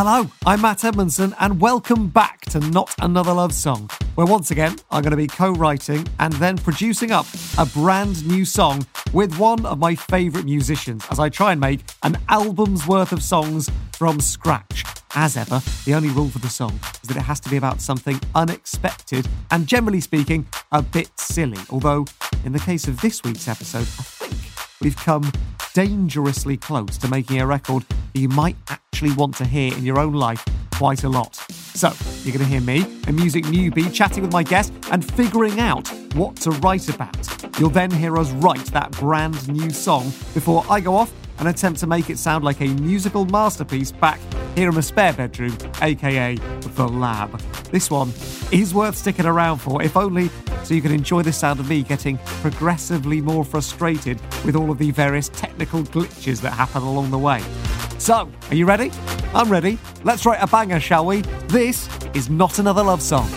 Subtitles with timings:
[0.00, 4.76] Hello, I'm Matt Edmondson, and welcome back to Not Another Love Song, where once again
[4.92, 7.26] I'm going to be co writing and then producing up
[7.58, 11.80] a brand new song with one of my favourite musicians as I try and make
[12.04, 14.84] an album's worth of songs from scratch.
[15.16, 17.80] As ever, the only rule for the song is that it has to be about
[17.80, 21.58] something unexpected and, generally speaking, a bit silly.
[21.70, 22.04] Although,
[22.44, 25.32] in the case of this week's episode, I think we've come
[25.74, 29.98] dangerously close to making a record that you might actually want to hear in your
[29.98, 31.34] own life quite a lot.
[31.34, 31.92] So,
[32.22, 35.88] you're going to hear me, a music newbie, chatting with my guest and figuring out
[36.14, 37.16] what to write about.
[37.58, 41.80] You'll then hear us write that brand new song before I go off and attempt
[41.80, 44.20] to make it sound like a musical masterpiece back
[44.56, 47.38] here in my spare bedroom, aka the lab.
[47.70, 48.12] This one
[48.52, 50.30] is worth sticking around for, if only
[50.64, 54.78] so you can enjoy the sound of me getting progressively more frustrated with all of
[54.78, 57.42] the various technical glitches that happen along the way.
[57.98, 58.92] So, are you ready?
[59.34, 59.76] I'm ready.
[60.04, 61.22] Let's write a banger, shall we?
[61.48, 63.28] This is not another love song.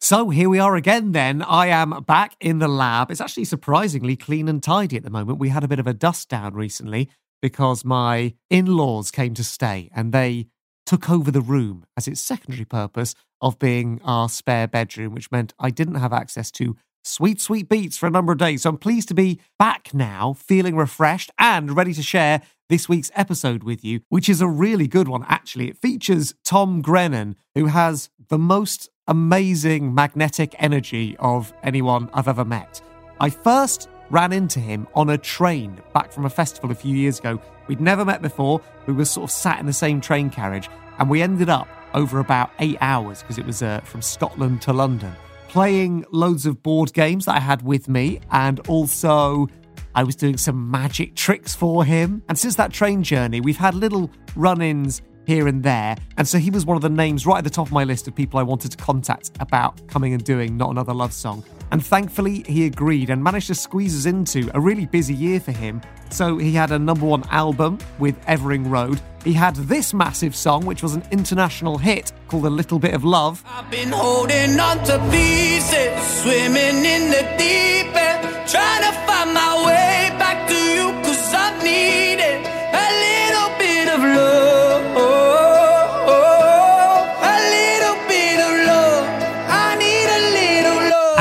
[0.00, 1.40] So here we are again then.
[1.40, 3.10] I am back in the lab.
[3.10, 5.38] It's actually surprisingly clean and tidy at the moment.
[5.38, 7.08] We had a bit of a dust down recently
[7.40, 10.48] because my in laws came to stay and they
[10.84, 15.54] took over the room as its secondary purpose of being our spare bedroom, which meant
[15.58, 18.62] I didn't have access to sweet, sweet beats for a number of days.
[18.62, 23.10] So I'm pleased to be back now, feeling refreshed and ready to share this week's
[23.14, 25.68] episode with you, which is a really good one, actually.
[25.68, 32.44] It features Tom Grennan, who has the most amazing magnetic energy of anyone I've ever
[32.44, 32.80] met.
[33.20, 37.18] I first ran into him on a train back from a festival a few years
[37.18, 37.40] ago.
[37.66, 38.60] We'd never met before.
[38.86, 42.18] We were sort of sat in the same train carriage, and we ended up over
[42.18, 45.14] about eight hours because it was uh, from Scotland to London,
[45.54, 49.46] playing loads of board games that I had with me, and also
[49.94, 52.24] I was doing some magic tricks for him.
[52.28, 55.96] And since that train journey, we've had little run ins here and there.
[56.16, 58.08] And so he was one of the names right at the top of my list
[58.08, 61.44] of people I wanted to contact about coming and doing Not Another Love Song.
[61.70, 65.52] And thankfully, he agreed and managed to squeeze us into a really busy year for
[65.52, 65.82] him.
[66.10, 69.00] So he had a number one album with Evering Road.
[69.24, 73.04] He had this massive song, which was an international hit called A Little Bit of
[73.04, 73.42] Love.
[73.46, 79.64] I've been holding on to pieces, swimming in the deep end, trying to find my
[79.66, 82.13] way back to you, cause I need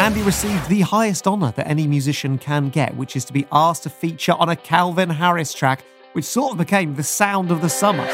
[0.03, 0.13] little love.
[0.13, 3.45] And he received the highest honour that any musician can get, which is to be
[3.51, 5.83] asked to feature on a Calvin Harris track,
[6.13, 8.05] which sort of became the sound of the summer.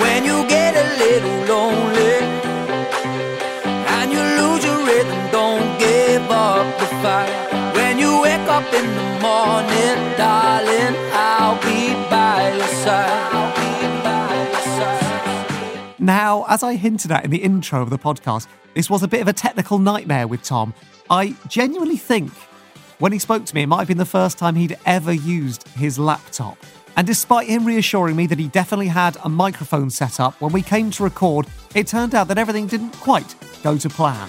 [0.00, 1.91] When you get a little lonely
[16.02, 19.20] Now, as I hinted at in the intro of the podcast, this was a bit
[19.20, 20.74] of a technical nightmare with Tom.
[21.08, 22.32] I genuinely think
[22.98, 25.68] when he spoke to me, it might have been the first time he'd ever used
[25.68, 26.58] his laptop.
[26.96, 30.60] And despite him reassuring me that he definitely had a microphone set up, when we
[30.60, 34.28] came to record, it turned out that everything didn't quite go to plan.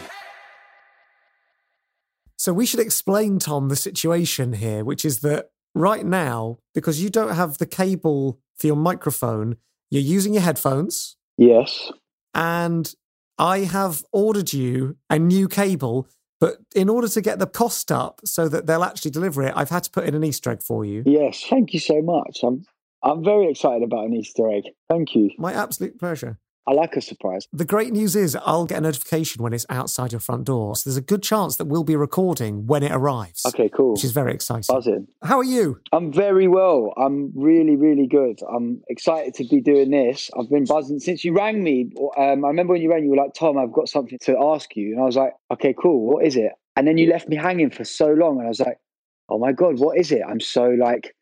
[2.37, 7.09] So we should explain, Tom, the situation here, which is that right now, because you
[7.09, 9.57] don't have the cable for your microphone,
[9.89, 11.91] you're using your headphones, Yes.
[12.33, 12.93] and
[13.37, 16.07] I have ordered you a new cable.
[16.39, 19.69] But in order to get the cost up so that they'll actually deliver it, I've
[19.69, 21.01] had to put in an Easter egg for you.
[21.05, 21.41] Yes.
[21.49, 22.41] Thank you so much.
[22.43, 22.65] I'm
[23.01, 24.63] I'm very excited about an Easter egg.
[24.89, 25.31] Thank you.
[25.37, 26.37] My absolute pleasure.
[26.65, 27.47] I like a surprise.
[27.51, 30.77] The great news is I'll get a notification when it's outside your front door.
[30.77, 33.45] So there's a good chance that we'll be recording when it arrives.
[33.45, 33.93] Okay, cool.
[33.93, 34.73] Which is very exciting.
[34.73, 35.07] Buzzing.
[35.23, 35.81] How are you?
[35.91, 36.93] I'm very well.
[36.95, 38.39] I'm really, really good.
[38.49, 40.29] I'm excited to be doing this.
[40.39, 41.91] I've been buzzing since you rang me.
[42.17, 44.73] Um, I remember when you rang, you were like, Tom, I've got something to ask
[44.77, 44.93] you.
[44.93, 46.07] And I was like, okay, cool.
[46.07, 46.53] What is it?
[46.77, 48.37] And then you left me hanging for so long.
[48.37, 48.77] And I was like,
[49.27, 50.21] oh my God, what is it?
[50.25, 51.13] I'm so like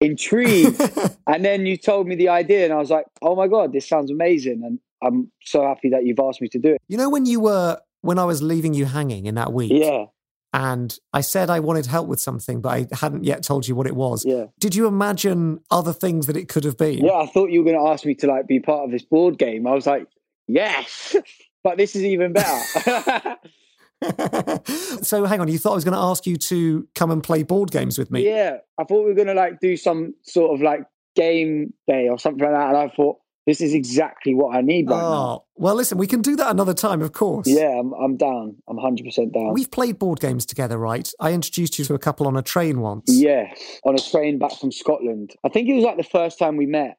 [0.00, 0.78] intrigued.
[1.26, 2.64] and then you told me the idea.
[2.64, 4.62] And I was like, oh my God, this sounds amazing.
[4.62, 6.82] And I'm so happy that you've asked me to do it.
[6.88, 9.72] You know, when you were, when I was leaving you hanging in that week?
[9.74, 10.06] Yeah.
[10.52, 13.86] And I said I wanted help with something, but I hadn't yet told you what
[13.86, 14.24] it was.
[14.24, 14.46] Yeah.
[14.58, 17.04] Did you imagine other things that it could have been?
[17.04, 19.04] Yeah, I thought you were going to ask me to like be part of this
[19.04, 19.66] board game.
[19.66, 20.08] I was like,
[20.48, 21.14] yes,
[21.64, 23.36] but this is even better.
[25.02, 27.44] so hang on, you thought I was going to ask you to come and play
[27.44, 28.24] board games with me?
[28.26, 30.82] Yeah, I thought we were going to like do some sort of like
[31.14, 33.18] game day or something like that, and I thought
[33.50, 35.44] this is exactly what I need right oh, now.
[35.56, 37.48] well, listen, we can do that another time, of course.
[37.48, 38.54] Yeah, I'm, I'm down.
[38.68, 39.52] I'm 100% down.
[39.52, 41.10] We've played board games together, right?
[41.18, 43.06] I introduced you to a couple on a train once.
[43.08, 45.34] Yes, on a train back from Scotland.
[45.44, 46.96] I think it was like the first time we met,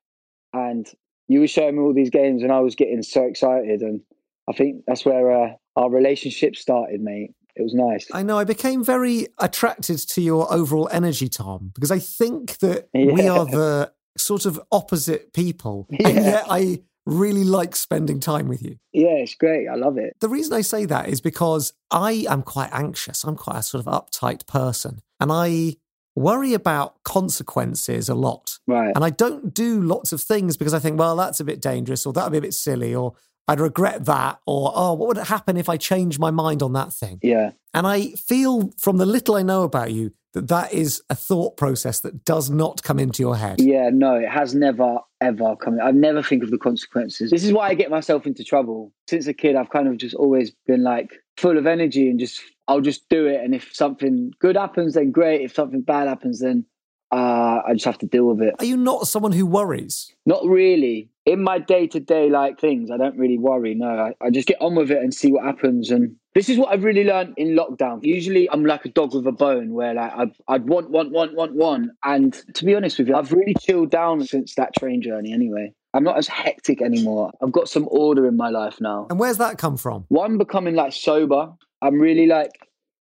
[0.52, 0.86] and
[1.30, 3.80] you were showing me all these games, and I was getting so excited.
[3.80, 4.02] And
[4.50, 7.32] I think that's where uh, our relationship started, mate.
[7.56, 8.08] It was nice.
[8.12, 8.38] I know.
[8.38, 13.14] I became very attracted to your overall energy, Tom, because I think that Yeah.
[13.14, 15.88] we are the sort of opposite people.
[16.04, 18.78] And yet I really like spending time with you.
[18.94, 19.68] Yeah, it's great.
[19.68, 20.16] I love it.
[20.20, 23.24] The reason I say that is because I am quite anxious.
[23.24, 25.02] I'm quite a sort of uptight person.
[25.20, 25.78] And I
[26.16, 28.60] worry about consequences a lot.
[28.68, 28.92] Right.
[28.94, 32.06] And I don't do lots of things because I think, well, that's a bit dangerous
[32.06, 33.14] or that'd be a bit silly or
[33.48, 36.94] I'd regret that or, oh, what would happen if I change my mind on that
[36.94, 37.20] thing?
[37.24, 37.52] Yeah.
[37.74, 41.58] And I feel from the little I know about you that that is a thought
[41.58, 43.60] process that does not come into your head.
[43.60, 45.80] Yeah, no, it has never ever come.
[45.82, 47.32] I never think of the consequences.
[47.32, 48.92] This is why I get myself into trouble.
[49.08, 52.42] Since a kid, I've kind of just always been like full of energy and just
[52.68, 53.44] I'll just do it.
[53.44, 55.42] And if something good happens, then great.
[55.42, 56.66] If something bad happens, then
[57.12, 58.56] uh, I just have to deal with it.
[58.60, 60.14] Are you not someone who worries?
[60.26, 61.10] Not really.
[61.26, 63.76] In my day to day like things, I don't really worry.
[63.76, 65.92] No, I, I just get on with it and see what happens.
[65.92, 68.04] And this is what I've really learned in lockdown.
[68.04, 71.36] Usually, I'm like a dog with a bone, where like I'd, I'd want, want, want,
[71.36, 71.92] want, want.
[72.04, 75.34] And to be honest with you, I've really chilled down since that train journey.
[75.34, 77.32] Anyway, I'm not as hectic anymore.
[77.44, 79.08] I've got some order in my life now.
[79.10, 80.06] And where's that come from?
[80.08, 81.52] One, becoming like sober.
[81.82, 82.52] I'm really like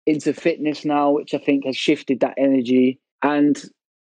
[0.06, 3.00] into fitness now, which I think has shifted that energy.
[3.22, 3.56] And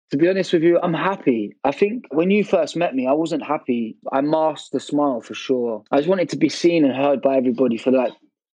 [0.09, 1.55] to be honest with you, I'm happy.
[1.63, 3.95] I think when you first met me, I wasn't happy.
[4.11, 5.83] I masked the smile for sure.
[5.91, 8.13] I just wanted to be seen and heard by everybody for like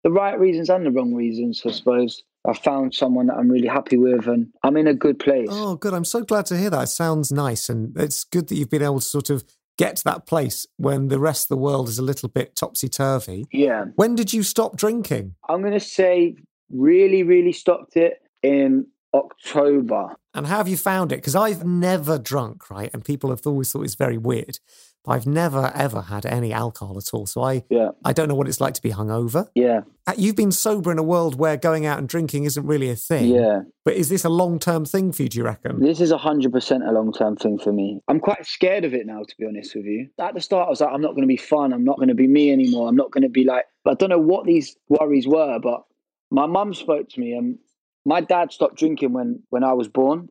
[0.03, 2.23] the right reasons and the wrong reasons, I suppose.
[2.45, 5.47] I found someone that I'm really happy with and I'm in a good place.
[5.49, 5.93] Oh, good.
[5.93, 6.83] I'm so glad to hear that.
[6.83, 7.69] It sounds nice.
[7.69, 9.45] And it's good that you've been able to sort of
[9.77, 12.89] get to that place when the rest of the world is a little bit topsy
[12.89, 13.45] turvy.
[13.51, 13.85] Yeah.
[13.95, 15.35] When did you stop drinking?
[15.47, 16.35] I'm going to say
[16.69, 20.15] really, really stopped it in October.
[20.33, 21.17] And how have you found it?
[21.17, 22.89] Because I've never drunk, right?
[22.93, 24.59] And people have always thought it's very weird.
[25.05, 27.25] But I've never, ever had any alcohol at all.
[27.27, 27.89] So I, Yeah.
[28.05, 29.49] I don't know what it's like to be hungover.
[29.53, 29.81] Yeah.
[30.07, 32.95] Uh, You've been sober in a world where going out and drinking isn't really a
[32.95, 33.27] thing.
[33.35, 33.63] Yeah.
[33.83, 35.81] But is this a long term thing for you, do you reckon?
[35.81, 37.99] This is 100% a long term thing for me.
[38.07, 40.07] I'm quite scared of it now, to be honest with you.
[40.19, 41.73] At the start, I was like, I'm not going to be fun.
[41.73, 42.87] I'm not going to be me anymore.
[42.87, 45.83] I'm not going to be like, I don't know what these worries were, but
[46.31, 47.59] my mum spoke to me and
[48.05, 50.29] my dad stopped drinking when, when I was born.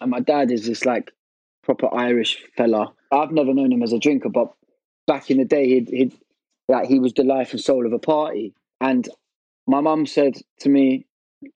[0.00, 1.10] And my dad is this like
[1.62, 2.92] proper Irish fella.
[3.12, 4.52] I've never known him as a drinker, but
[5.06, 6.14] back in the day, he'd, he'd
[6.68, 8.54] like he was the life and soul of a party.
[8.80, 9.08] And
[9.66, 11.06] my mum said to me,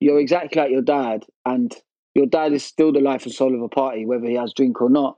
[0.00, 1.74] "You're exactly like your dad, and
[2.14, 4.82] your dad is still the life and soul of a party, whether he has drink
[4.82, 5.16] or not."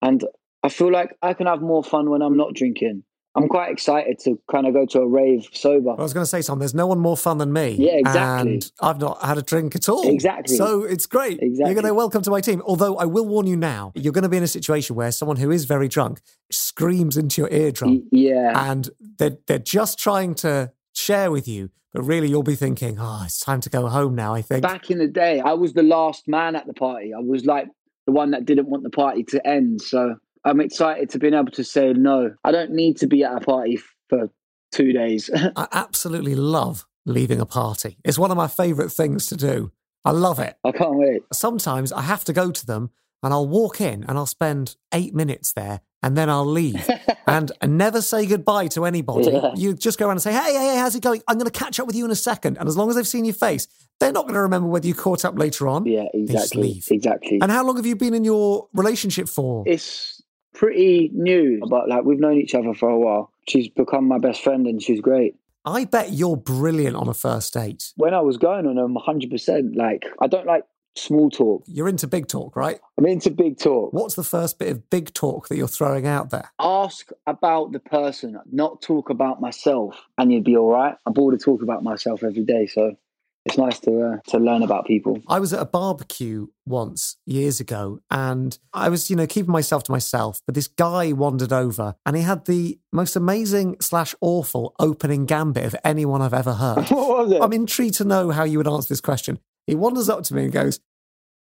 [0.00, 0.24] And
[0.62, 3.04] I feel like I can have more fun when I'm not drinking.
[3.34, 5.90] I'm quite excited to kind of go to a rave sober.
[5.90, 6.60] I was going to say something.
[6.60, 7.76] There's no one more fun than me.
[7.78, 8.52] Yeah, exactly.
[8.52, 10.06] And I've not had a drink at all.
[10.06, 10.54] Exactly.
[10.56, 11.38] So it's great.
[11.40, 11.72] Exactly.
[11.72, 12.62] You're going to welcome to my team.
[12.66, 15.38] Although I will warn you now, you're going to be in a situation where someone
[15.38, 16.20] who is very drunk
[16.50, 22.02] screams into your eardrum, Yeah, and they're they're just trying to share with you, but
[22.02, 24.62] really you'll be thinking, "Oh, it's time to go home now." I think.
[24.62, 27.14] back in the day, I was the last man at the party.
[27.14, 27.68] I was like
[28.06, 29.80] the one that didn't want the party to end.
[29.80, 32.34] So I'm excited to being able to say no.
[32.44, 34.30] I don't need to be at a party for
[34.72, 35.30] two days.
[35.56, 37.98] I absolutely love leaving a party.
[38.04, 39.72] It's one of my favourite things to do.
[40.04, 40.56] I love it.
[40.64, 41.22] I can't wait.
[41.32, 42.90] sometimes I have to go to them
[43.22, 46.88] and I'll walk in and I'll spend eight minutes there and then I'll leave
[47.26, 49.30] and never say goodbye to anybody.
[49.30, 49.52] Yeah.
[49.54, 51.22] You just go around and say, hey, hey, hey, how's it going?
[51.28, 52.58] I'm going to catch up with you in a second.
[52.58, 53.68] And as long as they've seen your face,
[54.00, 55.86] they're not going to remember whether you caught up later on.
[55.86, 56.62] Yeah, exactly.
[56.62, 56.88] leave.
[56.90, 57.38] Exactly.
[57.40, 59.62] And how long have you been in your relationship for?
[59.66, 60.21] it's
[60.62, 63.32] pretty new, but like we've known each other for a while.
[63.48, 65.34] she's become my best friend and she's great.
[65.64, 67.92] I bet you're brilliant on a first date.
[67.96, 70.64] When I was going on them, 100%, like, I don't like
[70.96, 71.64] small talk.
[71.66, 72.78] You're into big talk, right?
[72.96, 73.92] I'm into big talk.
[73.92, 76.50] What's the first bit of big talk that you're throwing out there?
[76.60, 80.94] Ask about the person, not talk about myself, and you'd be all right.
[81.06, 82.94] I'm bored of talking about myself every day, so
[83.44, 85.20] it's nice to uh, to learn about people.
[85.28, 89.82] I was at a barbecue once years ago and I was, you know, keeping myself
[89.84, 94.74] to myself, but this guy wandered over and he had the most amazing slash awful
[94.78, 96.88] opening gambit of anyone I've ever heard.
[96.90, 97.42] what was it?
[97.42, 99.40] I'm intrigued to know how you would answer this question.
[99.66, 100.80] He wanders up to me and goes,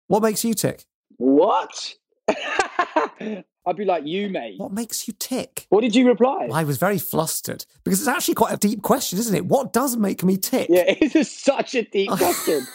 [0.07, 0.85] What makes you tick?
[1.17, 1.95] what?
[3.65, 4.59] I'd be like, you, mate.
[4.59, 5.67] What makes you tick?
[5.69, 6.49] What did you reply?
[6.51, 9.45] I was very flustered because it's actually quite a deep question, isn't it?
[9.45, 10.67] What does make me tick?
[10.69, 12.67] Yeah, it is such a deep question.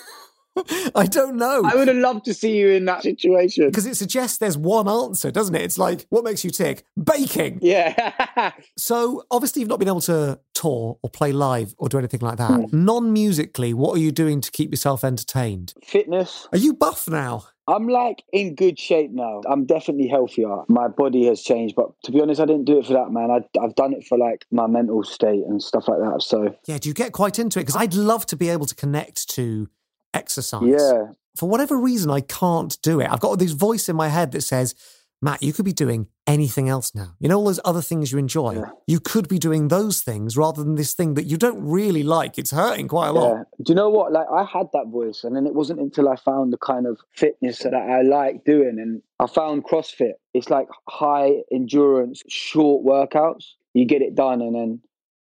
[0.94, 1.62] I don't know.
[1.64, 3.66] I would have loved to see you in that situation.
[3.66, 5.62] Because it suggests there's one answer, doesn't it?
[5.62, 6.84] It's like, what makes you tick?
[7.02, 7.58] Baking.
[7.62, 8.52] Yeah.
[8.76, 12.38] So obviously you've not been able to tour or play live or do anything like
[12.38, 12.50] that.
[12.70, 12.84] Hmm.
[12.84, 15.74] Non-musically, what are you doing to keep yourself entertained?
[15.84, 16.48] Fitness.
[16.52, 17.44] Are you buff now?
[17.68, 19.42] I'm like in good shape now.
[19.48, 20.62] I'm definitely healthier.
[20.68, 23.30] My body has changed, but to be honest, I didn't do it for that, man.
[23.30, 26.22] I, I've done it for like my mental state and stuff like that.
[26.22, 27.62] So, Yeah, do you get quite into it?
[27.62, 29.68] Because I'd love to be able to connect to
[30.14, 30.62] exercise.
[30.66, 31.12] yeah.
[31.36, 33.08] For whatever reason, I can't do it.
[33.08, 34.74] I've got this voice in my head that says,
[35.20, 37.14] Matt, you could be doing anything else now.
[37.18, 38.54] You know, all those other things you enjoy.
[38.54, 38.70] Yeah.
[38.86, 42.38] You could be doing those things rather than this thing that you don't really like.
[42.38, 43.36] It's hurting quite a lot.
[43.36, 43.42] Yeah.
[43.64, 44.12] Do you know what?
[44.12, 47.00] Like I had that voice, and then it wasn't until I found the kind of
[47.14, 50.12] fitness that I like doing, and I found CrossFit.
[50.34, 53.46] It's like high endurance, short workouts.
[53.74, 54.80] You get it done, and then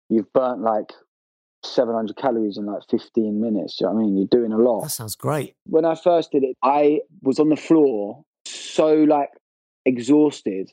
[0.08, 0.92] you've burnt like
[1.62, 3.80] 700 calories in like 15 minutes.
[3.80, 4.16] You know what I mean?
[4.16, 4.82] You're doing a lot.
[4.82, 5.54] That sounds great.
[5.64, 9.30] when I first did it, I was on the floor so like
[9.84, 10.70] exhausted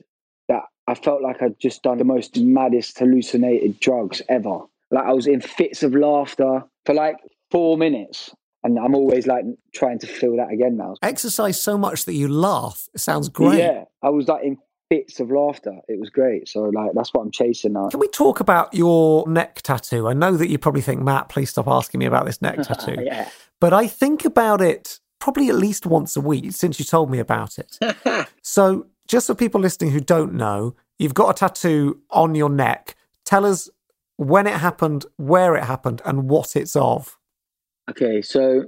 [0.48, 4.60] that I felt like I'd just done the most maddest hallucinated drugs ever.
[4.92, 7.18] Like I was in fits of laughter for like
[7.52, 8.34] four minutes.
[8.64, 10.96] And I'm always like trying to feel that again now.
[11.02, 12.90] Exercise so much that you laugh.
[12.94, 13.60] It sounds great.
[13.60, 13.84] Yeah.
[14.02, 14.58] I was like in
[14.90, 15.80] fits of laughter.
[15.88, 16.48] It was great.
[16.48, 17.90] So like that's what I'm chasing now.
[17.90, 20.08] Can we talk about your neck tattoo?
[20.08, 22.98] I know that you probably think, Matt, please stop asking me about this neck tattoo.
[23.04, 23.30] yeah.
[23.60, 27.20] But I think about it probably at least once a week since you told me
[27.20, 27.78] about it.
[28.42, 32.96] so, just for people listening who don't know, you've got a tattoo on your neck.
[33.26, 33.70] Tell us
[34.18, 37.18] when it happened, where it happened, and what it's of.
[37.90, 38.66] Okay, so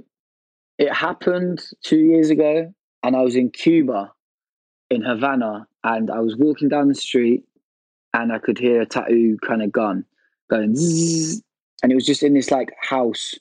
[0.78, 2.72] it happened two years ago,
[3.02, 4.12] and I was in Cuba,
[4.90, 7.44] in Havana, and I was walking down the street,
[8.12, 10.04] and I could hear a tattoo kind of gun
[10.50, 11.42] going, zzz,
[11.82, 13.34] and it was just in this like house.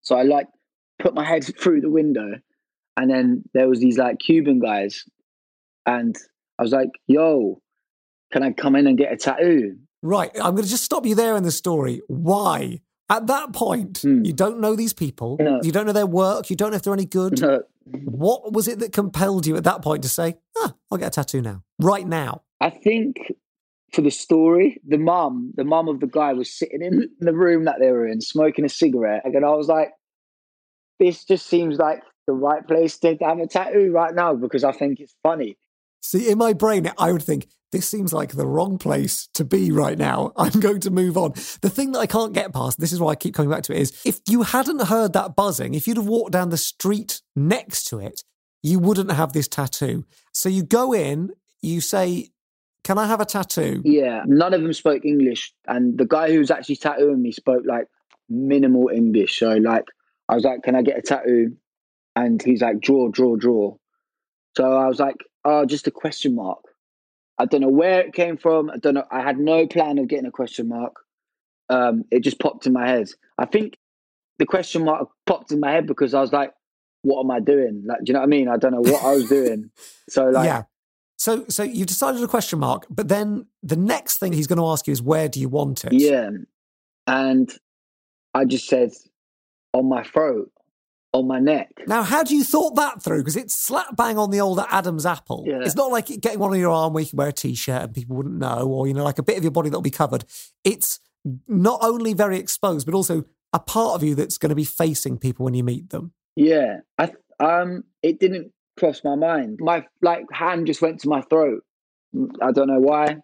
[0.00, 0.48] So I like
[0.98, 2.32] put my head through the window,
[2.96, 5.04] and then there was these like Cuban guys,
[5.86, 6.16] and
[6.58, 7.60] I was like, "Yo,
[8.32, 10.30] can I come in and get a tattoo?" Right.
[10.36, 12.02] I'm going to just stop you there in the story.
[12.06, 12.80] Why?
[13.10, 14.24] At that point, Hmm.
[14.24, 15.36] you don't know these people.
[15.40, 15.60] No.
[15.62, 16.50] You don't know their work.
[16.50, 17.40] You don't know if they're any good.
[17.40, 17.62] No,
[18.04, 21.10] What was it that compelled you at that point to say, ah, I'll get a
[21.10, 22.42] tattoo now, right now?
[22.60, 23.16] I think
[23.94, 27.64] for the story, the mum, the mum of the guy was sitting in the room
[27.64, 29.22] that they were in, smoking a cigarette.
[29.24, 29.88] And I was like,
[31.00, 34.72] this just seems like the right place to have a tattoo right now because I
[34.72, 35.56] think it's funny.
[36.02, 39.70] See, in my brain, I would think this seems like the wrong place to be
[39.70, 40.32] right now.
[40.36, 41.32] I'm going to move on.
[41.60, 43.72] The thing that I can't get past, this is why I keep coming back to
[43.72, 47.20] it, is if you hadn't heard that buzzing, if you'd have walked down the street
[47.36, 48.22] next to it,
[48.62, 50.04] you wouldn't have this tattoo.
[50.32, 52.28] So you go in, you say,
[52.84, 53.82] Can I have a tattoo?
[53.84, 55.52] Yeah, none of them spoke English.
[55.66, 57.86] And the guy who was actually tattooing me spoke like
[58.28, 59.38] minimal English.
[59.38, 59.84] So, like,
[60.28, 61.56] I was like, can I get a tattoo?
[62.14, 63.76] And he's like, draw, draw, draw.
[64.56, 66.58] So I was like, oh, just a question mark.
[67.38, 68.70] I don't know where it came from.
[68.70, 69.04] I don't know.
[69.10, 70.96] I had no plan of getting a question mark.
[71.68, 73.08] Um, it just popped in my head.
[73.38, 73.76] I think
[74.38, 76.52] the question mark popped in my head because I was like,
[77.02, 77.84] what am I doing?
[77.86, 78.48] Like, do you know what I mean?
[78.48, 79.70] I don't know what I was doing.
[80.10, 80.62] So, like, yeah.
[81.18, 84.66] So, so you decided a question mark, but then the next thing he's going to
[84.66, 85.92] ask you is, Where do you want it?
[85.92, 86.30] Yeah.
[87.06, 87.52] And
[88.32, 88.92] I just said,
[89.74, 90.50] on my throat,
[91.12, 91.70] on my neck.
[91.86, 93.18] Now, how do you thought that through?
[93.18, 95.44] Because it's slap bang on the old Adam's apple.
[95.46, 95.60] Yeah.
[95.62, 97.94] It's not like getting one on your arm where you can wear a t-shirt and
[97.94, 100.24] people wouldn't know, or you know, like a bit of your body that'll be covered.
[100.64, 101.00] It's
[101.46, 105.18] not only very exposed, but also a part of you that's going to be facing
[105.18, 106.12] people when you meet them.
[106.36, 106.80] Yeah.
[106.98, 109.58] I um it didn't cross my mind.
[109.60, 111.62] My like hand just went to my throat.
[112.40, 113.18] I don't know why,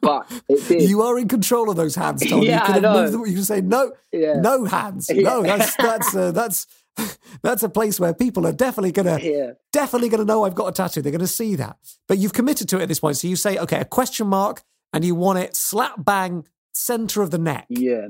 [0.00, 0.88] but it did.
[0.88, 2.42] You are in control of those hands, Tom.
[2.42, 3.08] Yeah, you could I know.
[3.08, 3.26] them.
[3.26, 4.40] You can say no, yeah.
[4.40, 5.08] no hands.
[5.14, 5.22] Yeah.
[5.22, 6.66] No, that's that's uh, that's
[7.42, 9.52] that's a place where people are definitely gonna Yeah.
[9.72, 11.02] definitely gonna know I've got a tattoo.
[11.02, 11.76] They're gonna see that.
[12.08, 13.16] But you've committed to it at this point.
[13.16, 17.30] So you say, okay, a question mark and you want it slap bang center of
[17.30, 17.66] the neck.
[17.68, 18.08] Yeah.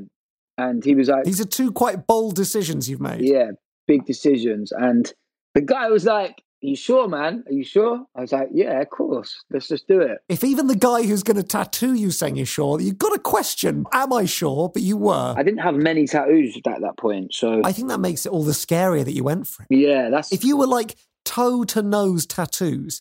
[0.57, 3.23] And he was like, These are two quite bold decisions you've made.
[3.23, 3.53] yeah,
[3.89, 4.71] big decisions.
[4.73, 5.13] And
[5.55, 7.45] the guy was like, you sure, man?
[7.47, 8.05] Are you sure?
[8.15, 9.43] I was like, Yeah, of course.
[9.51, 10.19] Let's just do it.
[10.29, 13.19] If even the guy who's going to tattoo you saying you're sure, you've got a
[13.19, 14.69] question, am I sure?
[14.69, 15.35] But you were.
[15.37, 17.35] I didn't have many tattoos at that point.
[17.35, 19.77] So, I think that makes it all the scarier that you went for it.
[19.77, 20.33] yeah, that's.
[20.33, 23.01] If you were like toe to nose tattoos,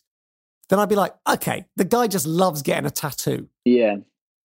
[0.70, 3.48] then I'd be like, okay, the guy just loves getting a tattoo.
[3.64, 3.96] yeah.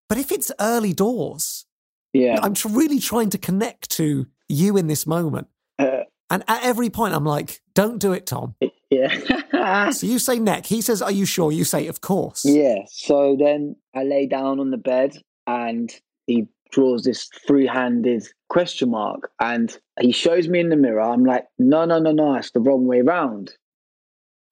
[0.09, 1.65] But if it's early doors,
[2.13, 2.39] Yeah.
[2.41, 5.47] I'm really trying to connect to you in this moment.
[5.77, 8.55] Uh, And at every point, I'm like, don't do it, Tom.
[8.89, 9.89] Yeah.
[9.91, 10.65] So you say neck.
[10.65, 11.51] He says, are you sure?
[11.51, 12.45] You say, of course.
[12.45, 12.79] Yeah.
[12.89, 15.17] So then I lay down on the bed
[15.47, 15.93] and
[16.27, 21.01] he draws this three handed question mark and he shows me in the mirror.
[21.01, 23.51] I'm like, no, no, no, no, it's the wrong way round.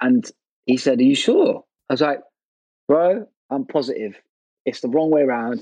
[0.01, 0.29] And
[0.65, 1.63] he said, Are you sure?
[1.89, 2.21] I was like,
[2.87, 4.15] Bro, I'm positive.
[4.65, 5.61] It's the wrong way round.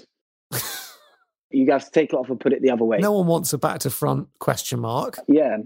[1.50, 2.98] you have to take it off and put it the other way.
[3.00, 5.20] No one wants a back to front question mark.
[5.28, 5.58] Yeah.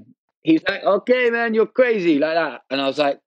[0.43, 2.61] He's like, Okay, man, you're crazy, like that.
[2.69, 3.19] And I was like,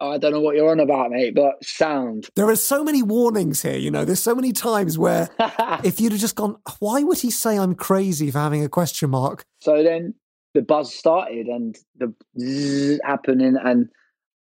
[0.00, 2.28] oh, I don't know what you're on about, mate, but sound.
[2.36, 4.04] There are so many warnings here, you know.
[4.04, 5.28] There's so many times where
[5.84, 9.10] if you'd have just gone, why would he say I'm crazy for having a question
[9.10, 9.44] mark?
[9.60, 10.14] So then
[10.54, 13.88] the buzz started and the zzz happening and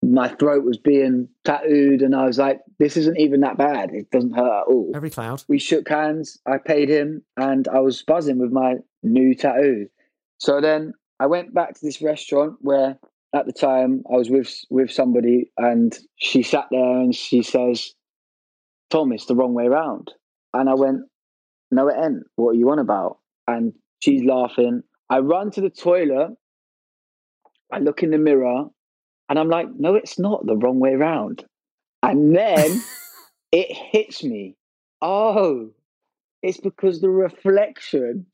[0.01, 3.91] my throat was being tattooed and I was like, this isn't even that bad.
[3.93, 4.93] It doesn't hurt at all.
[4.95, 5.43] Every cloud.
[5.49, 9.89] We shook hands, I paid him and I was buzzing with my new tattoo.
[10.39, 12.99] So then I went back to this restaurant where
[13.35, 17.93] at the time I was with with somebody and she sat there and she says,
[18.91, 20.13] Tom, it's the wrong way around.
[20.55, 21.03] And I went,
[21.71, 22.25] No, it ain't.
[22.37, 23.19] What are you on about?
[23.47, 24.83] And she's laughing.
[25.11, 26.37] I run to the toilet.
[27.73, 28.67] I look in the mirror
[29.29, 31.45] and I'm like, no, it's not the wrong way around.
[32.03, 32.83] And then
[33.53, 34.57] it hits me.
[35.03, 35.71] Oh,
[36.43, 38.27] it's because the reflection,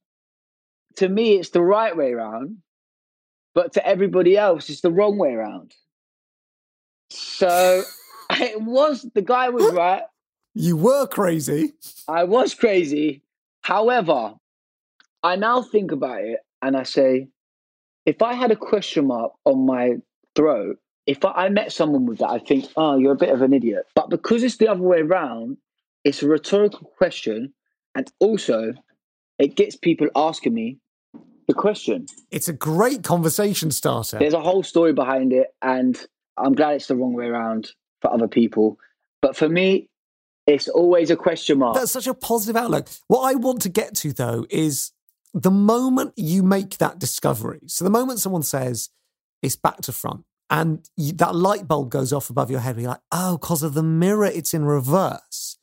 [0.96, 2.58] to me, it's the right way around,
[3.54, 5.74] but to everybody else, it's the wrong way around.
[7.10, 7.84] So
[8.30, 10.02] it was, the guy was right.
[10.54, 11.72] You were crazy.
[12.08, 13.22] I was crazy.
[13.62, 14.34] However,
[15.22, 17.28] I now think about it and I say,
[18.06, 19.94] if I had a question mark on my
[20.36, 23.42] throat, if I, I met someone with that, I think, oh, you're a bit of
[23.42, 23.86] an idiot.
[23.94, 25.56] But because it's the other way around,
[26.04, 27.52] it's a rhetorical question.
[27.94, 28.74] And also,
[29.38, 30.78] it gets people asking me
[31.46, 32.06] the question.
[32.30, 34.18] It's a great conversation starter.
[34.18, 35.48] There's a whole story behind it.
[35.62, 35.98] And
[36.36, 38.78] I'm glad it's the wrong way around for other people.
[39.22, 39.88] But for me,
[40.46, 41.76] it's always a question mark.
[41.76, 42.88] That's such a positive outlook.
[43.08, 44.92] What I want to get to, though, is
[45.32, 47.60] the moment you make that discovery.
[47.66, 48.90] So the moment someone says
[49.42, 52.90] it's back to front and you, that light bulb goes off above your head, you're
[52.90, 55.53] like, oh, because of the mirror, it's in reverse.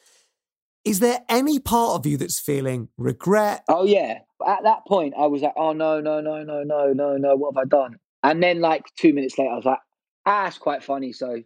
[0.83, 3.63] Is there any part of you that's feeling regret?
[3.67, 4.19] Oh yeah.
[4.45, 7.35] At that point, I was like, "Oh no, no, no, no, no, no, no!
[7.35, 9.79] What have I done?" And then, like two minutes later, I was like,
[10.25, 11.43] "Ah, it's quite funny." So,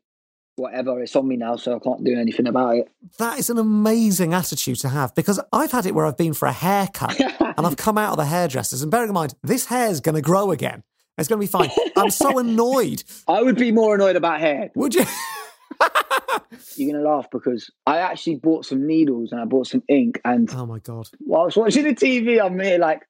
[0.56, 2.88] whatever, it's on me now, so I can't do anything about it.
[3.18, 6.48] That is an amazing attitude to have because I've had it where I've been for
[6.48, 8.82] a haircut and I've come out of the hairdressers.
[8.82, 10.84] And bearing in mind, this hair's going to grow again.
[11.18, 11.72] It's going to be fine.
[11.98, 13.04] I'm so annoyed.
[13.28, 14.72] I would be more annoyed about hair.
[14.76, 15.06] Would you?
[16.76, 20.50] You're gonna laugh because I actually bought some needles and I bought some ink, and
[20.54, 21.08] oh my God.
[21.20, 23.02] while I was watching the TV, I'm here like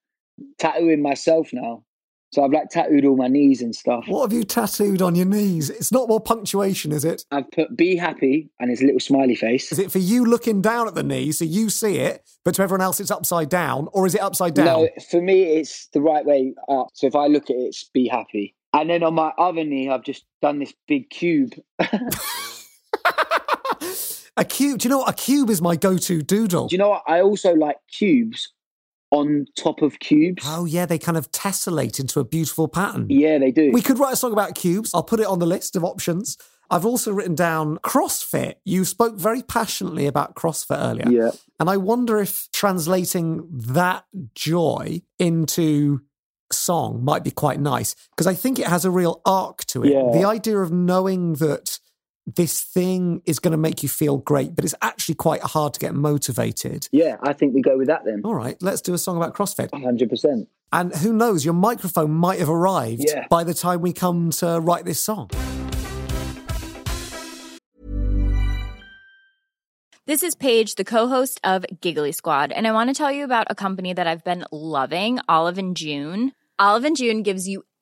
[0.57, 1.83] tattooing myself now.
[2.31, 4.03] So I've like tattooed all my knees and stuff.
[4.07, 5.69] What have you tattooed on your knees?
[5.69, 7.23] It's not more punctuation, is it?
[7.31, 9.71] I've put "Be happy" and his little smiley face.
[9.71, 12.63] Is it for you looking down at the knee so you see it, but to
[12.63, 14.65] everyone else it's upside down, or is it upside down?
[14.65, 16.87] No, for me, it's the right way up.
[16.93, 18.53] So if I look at it, it's be happy.
[18.73, 21.53] And then on my other knee, I've just done this big cube.
[24.37, 24.79] a cube.
[24.79, 25.09] Do you know what?
[25.09, 26.67] A cube is my go-to doodle.
[26.67, 27.03] Do you know what?
[27.07, 28.51] I also like cubes
[29.11, 30.43] on top of cubes.
[30.45, 33.07] Oh yeah, they kind of tessellate into a beautiful pattern.
[33.09, 33.71] Yeah, they do.
[33.71, 34.91] We could write a song about cubes.
[34.93, 36.37] I'll put it on the list of options.
[36.69, 38.55] I've also written down CrossFit.
[38.65, 41.09] You spoke very passionately about CrossFit earlier.
[41.09, 41.31] yeah.
[41.59, 46.01] And I wonder if translating that joy into
[46.51, 49.93] song might be quite nice because I think it has a real arc to it.
[49.93, 50.09] Yeah.
[50.11, 51.79] The idea of knowing that
[52.27, 55.79] this thing is going to make you feel great, but it's actually quite hard to
[55.79, 56.87] get motivated.
[56.91, 58.21] Yeah, I think we go with that then.
[58.25, 59.69] All right, let's do a song about CrossFit.
[59.69, 60.47] 100%.
[60.73, 63.27] And who knows, your microphone might have arrived Yeah.
[63.29, 65.29] by the time we come to write this song.
[70.07, 73.47] This is Paige, the co-host of Giggly Squad, and I want to tell you about
[73.49, 76.31] a company that I've been loving, Olive and June.
[76.59, 77.63] Olive and June gives you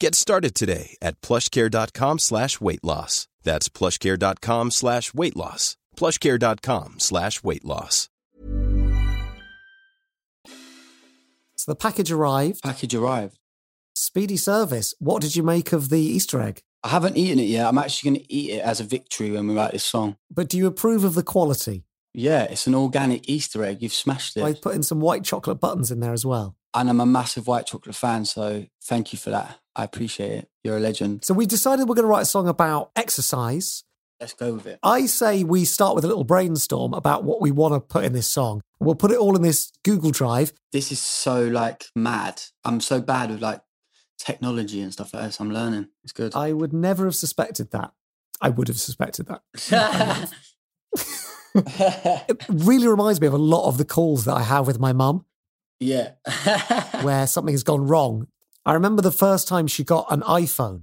[0.00, 3.26] Get started today at plushcare.com slash weight loss.
[3.42, 5.76] That's plushcare.com slash weight loss.
[5.96, 8.08] plushcare.com slash weight loss.
[11.56, 13.38] So the package arrived, Package arrived.
[13.94, 14.94] speedy service.
[15.00, 16.62] What did you make of the Easter egg?
[16.84, 17.66] I haven't eaten it yet.
[17.66, 20.16] I'm actually going to eat it as a victory when we write this song.
[20.30, 21.82] But do you approve of the quality?
[22.14, 23.82] Yeah, it's an organic Easter egg.
[23.82, 24.44] You've smashed it.
[24.44, 26.54] I put in some white chocolate buttons in there as well.
[26.72, 29.58] and I'm a massive white chocolate fan, so thank you for that.
[29.78, 30.50] I appreciate it.
[30.64, 31.24] You're a legend.
[31.24, 33.84] So we decided we're going to write a song about exercise.
[34.20, 34.80] Let's go with it.
[34.82, 38.12] I say we start with a little brainstorm about what we want to put in
[38.12, 38.60] this song.
[38.80, 40.52] We'll put it all in this Google Drive.
[40.72, 42.42] This is so like mad.
[42.64, 43.60] I'm so bad with like
[44.18, 45.38] technology and stuff like this.
[45.38, 45.86] I'm learning.
[46.02, 46.34] It's good.
[46.34, 47.92] I would never have suspected that.
[48.40, 50.32] I would have suspected that.
[51.54, 54.92] It really reminds me of a lot of the calls that I have with my
[54.92, 55.24] mum
[55.80, 56.10] yeah.
[57.02, 58.28] where something has gone wrong.
[58.68, 60.82] I remember the first time she got an iPhone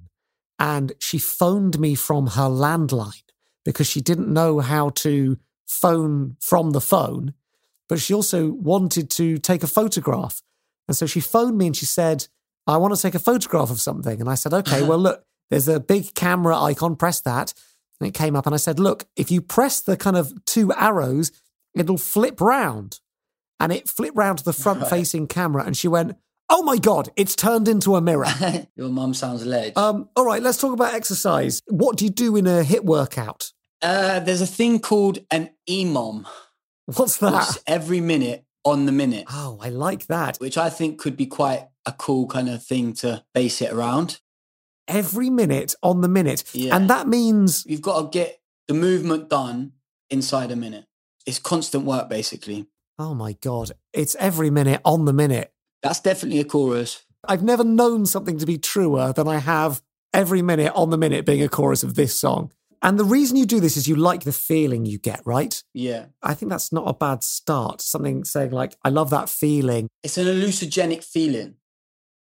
[0.58, 3.22] and she phoned me from her landline
[3.64, 7.36] because she didn't know how to phone from the phone,
[7.88, 10.42] but she also wanted to take a photograph.
[10.88, 12.28] And so she phoned me and she said,
[12.66, 14.20] I want to take a photograph of something.
[14.20, 14.88] And I said, okay, uh-huh.
[14.88, 17.54] well, look, there's a big camera icon, press that.
[18.00, 20.74] And it came up and I said, look, if you press the kind of two
[20.74, 21.32] arrows,
[21.76, 23.00] it'll flip round.
[23.60, 25.64] And it flipped round to the front facing camera.
[25.64, 26.18] And she went,
[26.50, 28.28] oh my God, it's turned into a mirror.
[28.76, 29.74] Your mum sounds ledge.
[29.76, 31.62] um, all right, let's talk about exercise.
[31.68, 33.52] What do you do in a HIIT workout?
[33.82, 36.26] uh, there's a thing called an EMOM.
[36.96, 37.58] What's that?
[37.68, 40.38] every minute on the minute, Oh, I like that.
[40.38, 44.20] which I think could be quite a cool kind of thing to base it around.
[44.88, 46.44] Every minute on the minute.
[46.54, 46.76] Yeah.
[46.76, 49.74] And that means You've got to get the movement done
[50.10, 50.86] inside a minute.
[51.26, 52.68] It's constant work, basically.
[53.00, 53.72] Oh my God.
[53.94, 55.52] It's every minute on the minute.
[55.86, 57.04] That's definitely a chorus.
[57.28, 59.84] I've never known something to be truer than I have
[60.16, 62.52] every minute on the minute being a chorus of this song.
[62.82, 65.62] And the reason you do this is you like the feeling you get, right?
[65.76, 66.08] Yeah.
[66.24, 67.82] I think that's not a bad start.
[67.82, 69.88] Something saying like, I love that feeling.
[70.02, 71.54] It's an hallucinogenic feeling,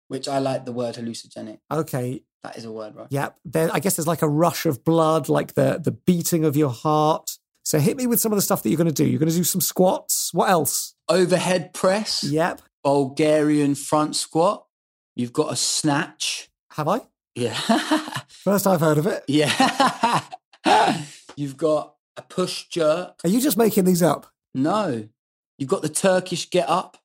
[0.10, 1.60] which I like the word hallucinogenic.
[1.72, 2.24] Okay.
[2.44, 3.08] That is a word, right?
[3.10, 3.38] Yep.
[3.46, 6.72] Then I guess there's like a rush of blood, like the the beating of your
[6.72, 7.38] heart.
[7.64, 9.06] So hit me with some of the stuff that you're going to do.
[9.06, 10.34] You're going to do some squats.
[10.34, 10.94] What else?
[11.08, 12.62] Overhead press, Yep.
[12.86, 14.68] Bulgarian front squat.
[15.16, 16.50] You've got a snatch.
[16.74, 17.02] Have I?
[17.34, 17.54] Yeah.
[18.28, 19.24] First I've heard of it.
[19.28, 20.22] yeah.
[21.36, 23.20] You've got a push jerk.
[23.24, 24.28] Are you just making these up?
[24.54, 25.10] No.
[25.58, 26.98] You've got the Turkish get up.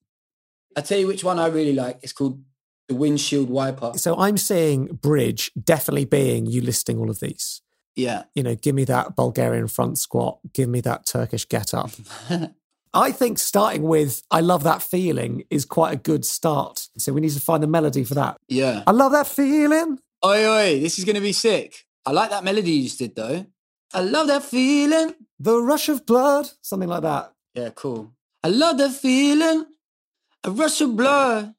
[0.76, 1.98] I tell you which one I really like.
[2.02, 2.44] It's called
[2.88, 3.92] the windshield wiper.
[3.96, 7.62] So I'm saying bridge definitely being you listing all of these.
[7.96, 8.24] Yeah.
[8.34, 11.90] You know, give me that Bulgarian front squat, give me that Turkish get up.
[12.92, 16.88] I think starting with I love that feeling is quite a good start.
[16.98, 18.36] So we need to find the melody for that.
[18.48, 18.82] Yeah.
[18.86, 19.98] I love that feeling.
[20.24, 21.86] Oi, oi, this is going to be sick.
[22.04, 23.46] I like that melody you just did, though.
[23.94, 25.14] I love that feeling.
[25.38, 27.32] The rush of blood, something like that.
[27.54, 28.12] Yeah, cool.
[28.44, 29.66] I love that feeling.
[30.44, 31.54] A rush of blood.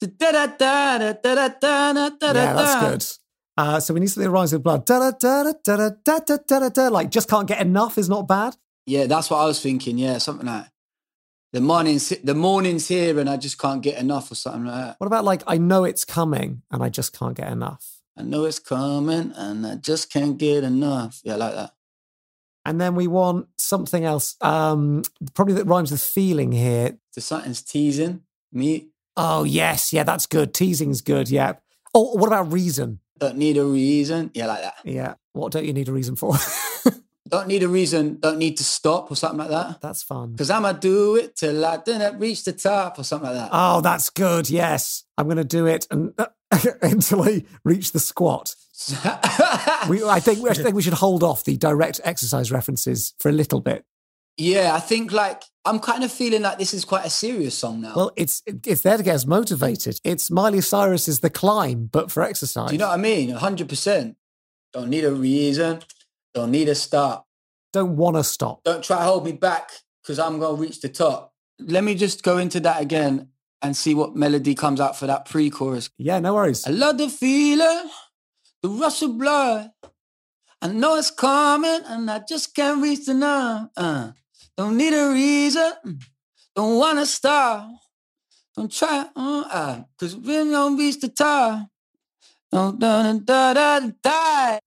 [0.00, 2.32] Da-da-da-da, da-da-da-da, da-da-da.
[2.32, 3.18] Yeah, that's good.
[3.56, 4.84] Uh, so we need something that rhymes with blood.
[4.84, 6.88] Da da da da da da da da da da.
[6.88, 8.56] Like just can't get enough is not bad.
[8.86, 9.98] Yeah, that's what I was thinking.
[9.98, 10.66] Yeah, something like
[11.52, 14.96] the morning's the morning's here and I just can't get enough or something like that.
[14.98, 18.00] What about like I know it's coming and I just can't get enough?
[18.16, 21.20] I know it's coming and I just can't get enough.
[21.24, 21.72] Yeah, I like that.
[22.64, 25.02] And then we want something else, um,
[25.34, 26.96] probably that rhymes with feeling here.
[27.10, 28.88] So something's teasing me.
[29.16, 29.92] Oh, yes.
[29.92, 30.54] Yeah, that's good.
[30.54, 31.28] Teasing's good.
[31.28, 31.54] Yeah.
[31.92, 33.00] Oh, what about reason?
[33.18, 34.30] Don't need a reason.
[34.34, 34.74] Yeah, like that.
[34.84, 35.14] Yeah.
[35.32, 36.36] What don't you need a reason for?
[37.32, 38.18] Don't need a reason.
[38.20, 39.80] Don't need to stop or something like that.
[39.80, 40.32] that's fun.
[40.32, 43.48] Because I'ma do it till I didn't reach the top or something like that.
[43.52, 44.50] Oh, that's good.
[44.50, 45.04] Yes.
[45.16, 46.12] I'm going to do it and
[46.82, 48.54] until I reach the squat.
[49.88, 53.32] We, I think I think we should hold off the direct exercise references for a
[53.32, 53.84] little bit.
[54.36, 57.80] yeah, I think like I'm kind of feeling like this is quite a serious song
[57.80, 57.94] now.
[57.96, 59.98] Well, it's it's there to get us motivated.
[60.04, 62.68] It's Miley Cyrus's The Climb, but for exercise.
[62.68, 63.30] do you know what I mean?
[63.30, 64.14] 100%.
[64.72, 65.80] Don't need a reason.
[66.34, 67.26] Don't need a stop.
[67.72, 68.62] Don't want to stop.
[68.64, 69.70] Don't try to hold me back
[70.02, 71.32] because I'm going to reach the top.
[71.58, 73.28] Let me just go into that again
[73.60, 75.90] and see what melody comes out for that pre-chorus.
[75.96, 76.66] Yeah, no worries.
[76.66, 77.88] I love the feeling,
[78.62, 79.70] the rush of blood.
[80.60, 83.70] I know it's coming and I just can't reach the numb.
[83.76, 84.12] Uh,
[84.56, 85.72] don't need a reason,
[86.54, 87.68] don't want to stop.
[88.56, 91.68] Don't try, uh, uh, cause we're gonna reach the top.
[92.50, 92.78] Don't.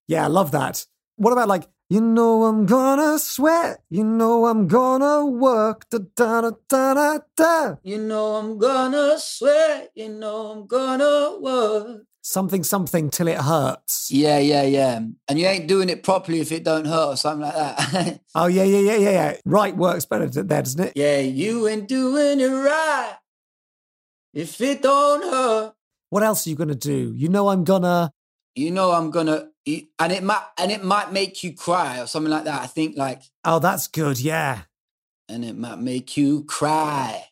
[0.08, 0.86] Yeah, I love that.
[1.17, 6.41] What about like, you know I'm gonna sweat, you know I'm gonna work, da da
[6.41, 7.75] da da da da.
[7.84, 12.01] You know I'm gonna sweat, you know I'm gonna work.
[12.21, 14.10] Something something till it hurts.
[14.12, 14.99] Yeah, yeah, yeah.
[15.30, 18.19] And you ain't doing it properly if it don't hurt or something like that.
[18.36, 19.38] Oh yeah, yeah, yeah, yeah, yeah.
[19.45, 20.93] Right works better th- there, doesn't it?
[20.97, 23.15] yeah, you ain't doing it right
[24.34, 25.75] if it don't hurt.
[26.10, 27.13] What else are you gonna do?
[27.15, 28.12] You know I'm gonna.
[28.56, 32.32] You know I'm gonna, and it might, and it might make you cry or something
[32.32, 32.62] like that.
[32.62, 34.20] I think like, Oh, that's good.
[34.20, 34.62] Yeah.
[35.28, 37.26] and it might make you cry.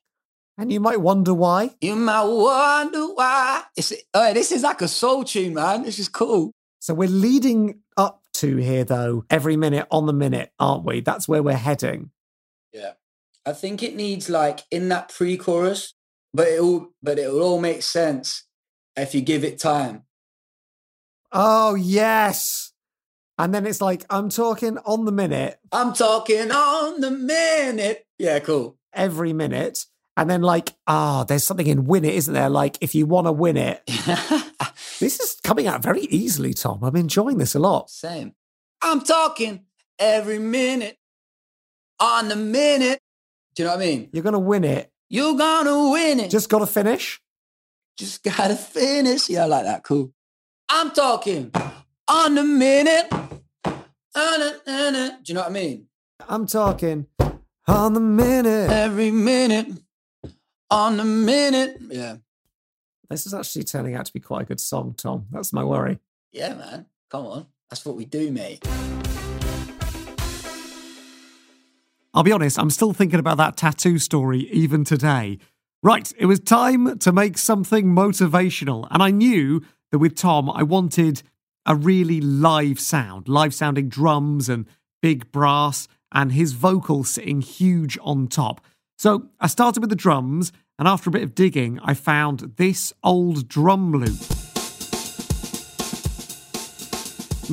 [0.57, 1.71] And you might wonder why.
[1.81, 3.63] You might wonder why.
[3.75, 5.83] It's, oh, this is like a soul tune, man.
[5.83, 6.51] This is cool.
[6.79, 11.01] So we're leading up to here, though, every minute on the minute, aren't we?
[11.01, 12.11] That's where we're heading.
[12.71, 12.93] Yeah.
[13.45, 15.93] I think it needs like in that pre-chorus,
[16.33, 18.43] but it all but it will all make sense
[18.95, 20.03] if you give it time.
[21.33, 22.71] Oh, yes.
[23.37, 28.05] And then it's like, I'm talking on the minute, I'm talking on the minute.
[28.19, 28.77] Yeah, cool.
[28.93, 29.85] every minute.
[30.15, 32.49] And then, like, ah, there's something in win it, isn't there?
[32.49, 33.81] Like, if you want to win it,
[34.99, 36.83] this is coming out very easily, Tom.
[36.83, 37.89] I'm enjoying this a lot.
[37.89, 38.35] Same.
[38.83, 39.65] I'm talking
[39.97, 40.99] every minute
[41.99, 42.99] on the minute.
[43.55, 44.09] Do you know what I mean?
[44.13, 44.93] You're going to win it.
[45.13, 46.31] You're gonna win it.
[46.31, 47.21] Just got to finish.
[47.99, 49.29] Just gotta finish.
[49.29, 49.83] Yeah, I like that.
[49.83, 50.11] Cool.
[50.69, 51.51] I'm talking
[52.07, 53.11] on the minute.
[53.11, 55.23] On the minute.
[55.23, 55.87] Do you know what I mean?
[56.27, 57.07] I'm talking
[57.67, 58.69] on the minute.
[58.71, 59.67] Every minute.
[60.69, 61.77] On the minute.
[61.89, 62.17] Yeah.
[63.09, 65.27] This is actually turning out to be quite a good song, Tom.
[65.31, 65.99] That's my worry.
[66.31, 66.85] Yeah, man.
[67.09, 67.47] Come on.
[67.69, 68.67] That's what we do, mate.
[72.15, 75.39] I'll be honest, I'm still thinking about that tattoo story even today.
[75.81, 78.87] Right, it was time to make something motivational.
[78.91, 79.61] And I knew
[79.93, 81.21] that with Tom, I wanted
[81.67, 84.65] a really live sound, live sounding drums and
[85.03, 88.59] big brass, and his vocals sitting huge on top.
[88.97, 92.91] So I started with the drums, and after a bit of digging, I found this
[93.03, 94.42] old drum loop.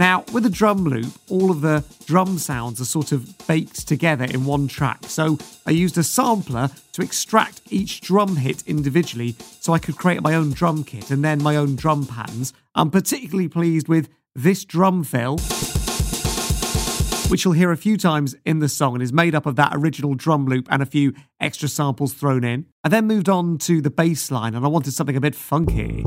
[0.00, 4.24] Now, with a drum loop, all of the drum sounds are sort of baked together
[4.24, 5.00] in one track.
[5.04, 5.36] So
[5.66, 10.34] I used a sampler to extract each drum hit individually so I could create my
[10.34, 12.54] own drum kit and then my own drum patterns.
[12.74, 15.36] I'm particularly pleased with this drum fill,
[17.28, 19.72] which you'll hear a few times in the song and is made up of that
[19.74, 22.64] original drum loop and a few extra samples thrown in.
[22.82, 26.06] I then moved on to the bass line and I wanted something a bit funky.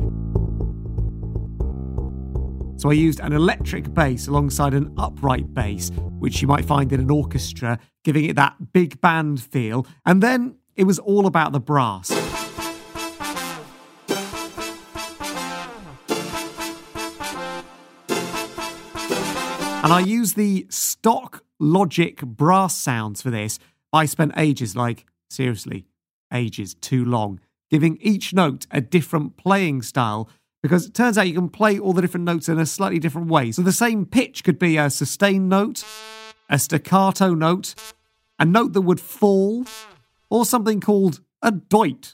[2.84, 7.00] So I used an electric bass alongside an upright bass, which you might find in
[7.00, 9.88] an orchestra, giving it that big band feel.
[10.06, 12.12] And then it was all about the brass.
[19.82, 23.60] And I used the stock Logic brass sounds for this.
[23.94, 25.86] I spent ages, like, seriously,
[26.34, 27.40] ages, too long,
[27.72, 30.28] giving each note a different playing style
[30.64, 33.28] because it turns out you can play all the different notes in a slightly different
[33.28, 33.52] way.
[33.52, 35.84] So the same pitch could be a sustained note,
[36.50, 37.76] a staccato note,
[38.40, 39.66] a note that would fall,
[40.30, 42.14] or something called a doit.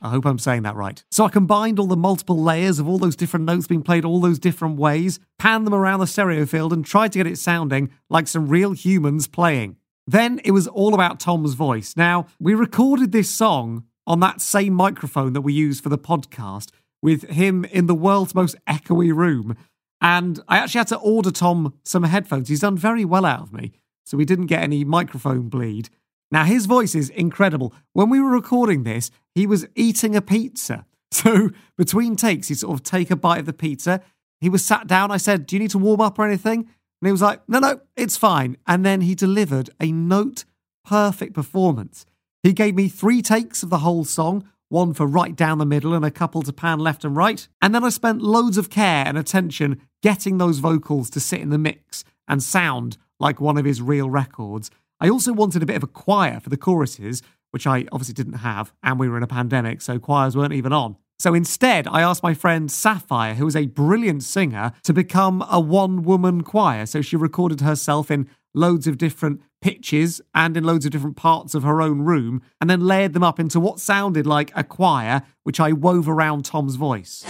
[0.00, 1.02] I hope I'm saying that right.
[1.10, 4.20] So I combined all the multiple layers of all those different notes being played all
[4.20, 7.90] those different ways, panned them around the stereo field, and tried to get it sounding
[8.08, 9.76] like some real humans playing.
[10.06, 11.96] Then it was all about Tom's voice.
[11.96, 16.70] Now, we recorded this song on that same microphone that we used for the podcast
[17.02, 19.56] with him in the world's most echoey room.
[20.00, 22.48] And I actually had to order Tom some headphones.
[22.48, 23.72] He's done very well out of me
[24.08, 25.90] so we didn't get any microphone bleed.
[26.30, 27.74] Now, his voice is incredible.
[27.92, 30.84] When we were recording this, he was eating a pizza.
[31.10, 34.02] So between takes, he'd sort of take a bite of the pizza.
[34.42, 35.10] He was sat down.
[35.10, 36.58] I said, Do you need to warm up or anything?
[36.58, 38.58] And he was like, No, no, it's fine.
[38.66, 40.44] And then he delivered a note
[40.84, 42.04] perfect performance.
[42.42, 45.94] He gave me three takes of the whole song, one for right down the middle
[45.94, 47.48] and a couple to pan left and right.
[47.62, 51.50] And then I spent loads of care and attention getting those vocals to sit in
[51.50, 54.70] the mix and sound like one of his real records.
[55.00, 58.40] I also wanted a bit of a choir for the choruses, which I obviously didn't
[58.40, 60.96] have, and we were in a pandemic, so choirs weren't even on.
[61.20, 65.58] So instead, I asked my friend Sapphire, who is a brilliant singer, to become a
[65.58, 66.86] one woman choir.
[66.86, 71.56] So she recorded herself in loads of different pitches and in loads of different parts
[71.56, 75.22] of her own room, and then layered them up into what sounded like a choir,
[75.42, 77.24] which I wove around Tom's voice.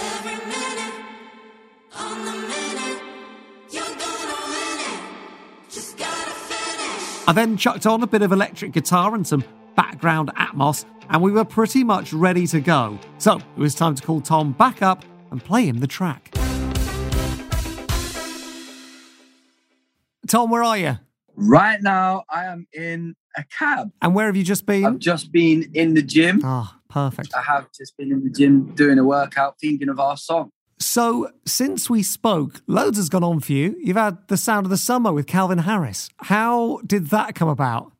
[7.26, 9.44] I then chucked on a bit of electric guitar and some
[9.78, 12.98] background Atmos, and we were pretty much ready to go.
[13.18, 16.34] So it was time to call Tom back up and play him the track.
[20.26, 20.98] Tom, where are you?
[21.36, 23.92] Right now, I am in a cab.
[24.02, 24.84] And where have you just been?
[24.84, 26.40] I've just been in the gym.
[26.42, 27.32] Ah, perfect.
[27.36, 30.50] I have just been in the gym doing a workout, thinking of our song.
[30.80, 33.76] So, since we spoke, loads has gone on for you.
[33.80, 36.10] You've had the sound of the summer with Calvin Harris.
[36.18, 37.92] How did that come about?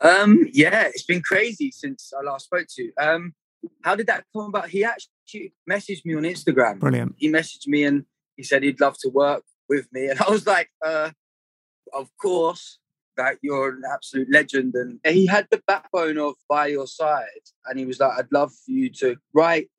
[0.00, 2.92] Um, yeah, it's been crazy since I last spoke to you.
[3.00, 3.34] Um,
[3.82, 4.68] how did that come about?
[4.68, 6.78] He actually messaged me on Instagram.
[6.78, 7.14] Brilliant.
[7.18, 8.04] He messaged me and
[8.36, 11.10] he said he'd love to work with me, and I was like, uh,
[11.92, 12.78] of course.
[13.16, 17.28] That you're an absolute legend, and he had the backbone of by your side,
[17.64, 19.70] and he was like, "I'd love for you to write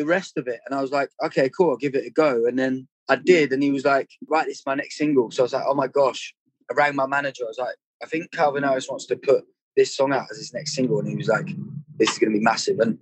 [0.00, 0.60] the rest of it.
[0.66, 2.46] And I was like, okay, cool, I'll give it a go.
[2.46, 3.52] And then I did.
[3.52, 5.30] And he was like, right, this is my next single.
[5.30, 6.34] So I was like, oh my gosh.
[6.70, 7.44] I rang my manager.
[7.44, 9.44] I was like, I think Calvin Harris wants to put
[9.76, 10.98] this song out as his next single.
[10.98, 11.48] And he was like,
[11.98, 12.78] this is going to be massive.
[12.80, 12.98] And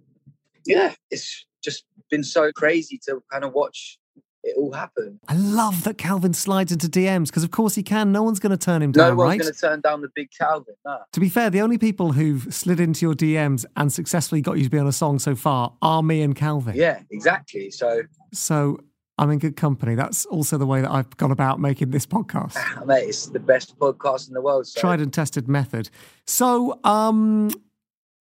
[0.66, 3.98] yeah, it's just been so crazy to kind of watch
[4.44, 5.18] it all happen.
[5.28, 8.12] I love that Calvin slides into DMs because, of course, he can.
[8.12, 9.40] No one's going to turn him No down, No one's right?
[9.40, 10.74] going to turn down the big Calvin.
[10.84, 10.98] No.
[11.12, 14.64] To be fair, the only people who've slid into your DMs and successfully got you
[14.64, 16.76] to be on a song so far are me and Calvin.
[16.76, 17.70] Yeah, exactly.
[17.70, 18.78] So, So
[19.18, 19.94] I'm in good company.
[19.96, 22.56] That's also the way that I've gone about making this podcast.
[22.86, 24.66] mate, it's the best podcast in the world.
[24.66, 24.80] So.
[24.80, 25.90] Tried and tested method.
[26.26, 27.50] So, um,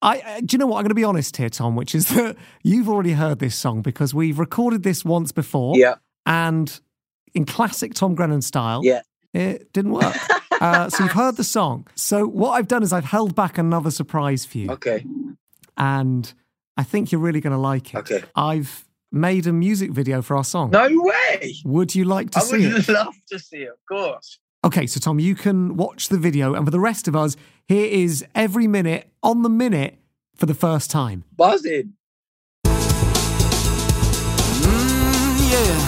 [0.01, 0.77] I uh, do you know what?
[0.77, 3.81] I'm going to be honest here, Tom, which is that you've already heard this song
[3.81, 5.77] because we've recorded this once before.
[5.77, 5.95] Yeah.
[6.25, 6.79] And
[7.33, 9.01] in classic Tom Grennan style, Yeah.
[9.33, 10.15] it didn't work.
[10.61, 11.87] uh, so you've heard the song.
[11.95, 15.05] So what I've done is I've held back another surprise for you, Okay.
[15.77, 16.33] and
[16.75, 17.97] I think you're really going to like it.
[17.97, 18.23] Okay.
[18.35, 20.71] I've made a music video for our song.
[20.71, 21.55] No way.
[21.65, 22.69] Would you like to I see it?
[22.69, 22.91] I would it?
[22.91, 24.39] love to see it, of course.
[24.65, 27.35] Okay, so Tom, you can watch the video, and for the rest of us,
[27.67, 29.97] here is every minute on the minute
[30.35, 31.23] for the first time.
[31.35, 31.93] Buzzing.
[34.63, 35.86] Mm, yeah.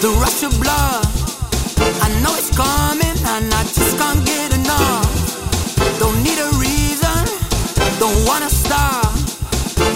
[0.00, 1.04] The rush of blood.
[2.00, 5.04] I know it's coming, and I just can't get enough.
[5.98, 7.20] Don't need a reason,
[8.00, 9.12] don't wanna stop.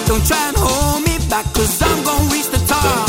[0.04, 3.08] Don't try and hold me back, cause I'm gonna reach the top.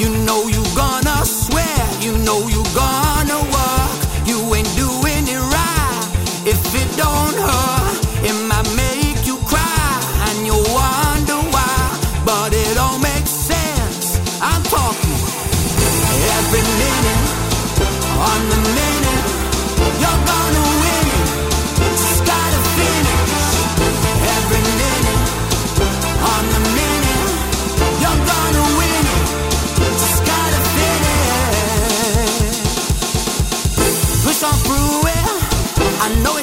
[0.00, 4.00] You know you gonna swear, you know you gonna work.
[4.24, 6.04] You ain't doing it right.
[6.48, 8.68] If it don't hurt, it might
[36.02, 36.39] I know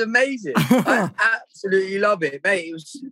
[0.00, 0.54] amazing.
[0.56, 2.68] I absolutely love it, mate.
[2.68, 3.04] It was.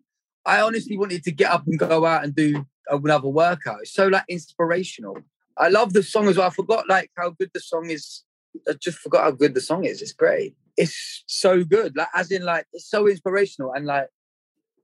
[0.44, 3.80] I honestly wanted to get up and go out and do another workout.
[3.82, 5.18] It's so like inspirational.
[5.56, 6.46] I love the song as well.
[6.46, 8.24] I forgot like how good the song is.
[8.68, 10.00] I just forgot how good the song is.
[10.00, 10.54] It's great.
[10.76, 11.96] It's so good.
[11.96, 14.08] Like as in like it's so inspirational and like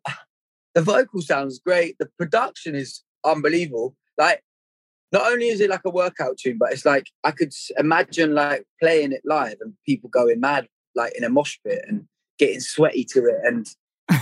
[0.75, 1.97] the vocal sounds great.
[1.99, 3.97] The production is unbelievable.
[4.19, 4.43] Like
[5.13, 8.65] not only is it like a workout tune, but it's like I could imagine like
[8.83, 12.07] playing it live and people going mad like in a mosh pit and
[12.39, 13.67] getting sweaty to it and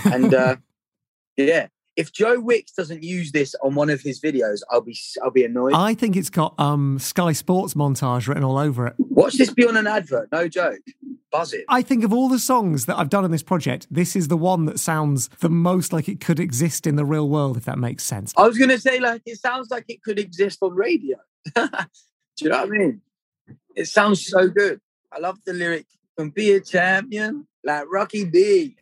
[0.05, 0.55] and uh
[1.37, 1.67] yeah.
[1.95, 5.45] If Joe Wicks doesn't use this on one of his videos, I'll be I'll be
[5.45, 5.73] annoyed.
[5.75, 8.95] I think it's got um, Sky Sports montage written all over it.
[8.97, 10.79] Watch this be on an advert, no joke.
[11.31, 11.65] Buzz it.
[11.69, 14.37] I think of all the songs that I've done in this project, this is the
[14.37, 17.77] one that sounds the most like it could exist in the real world, if that
[17.77, 18.33] makes sense.
[18.37, 21.17] I was gonna say like it sounds like it could exist on radio.
[21.55, 21.61] Do
[22.39, 23.01] you know what I mean?
[23.75, 24.81] It sounds so good.
[25.11, 25.85] I love the lyric
[26.17, 28.75] "Can be a champion like Rocky B.